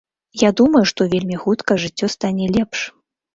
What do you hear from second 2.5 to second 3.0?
лепш.